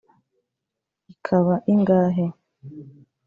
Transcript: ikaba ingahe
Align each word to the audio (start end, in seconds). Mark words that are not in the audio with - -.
ikaba 1.13 1.53
ingahe 1.73 2.25